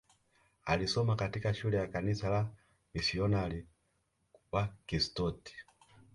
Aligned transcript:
alisoma 0.65 1.15
katika 1.15 1.53
shule 1.53 1.77
ya 1.77 1.87
kanisa 1.87 2.29
la 2.29 2.49
wamisionari 2.93 3.67
wa 4.51 4.69
Kiskoti 4.85 5.53